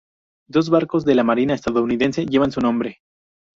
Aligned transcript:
Dos 0.49 0.71
barcos 0.71 1.05
de 1.05 1.13
la 1.13 1.23
marina 1.23 1.53
estadounidense 1.53 2.25
llevan 2.25 2.51
su 2.51 2.59
nombre. 2.59 3.01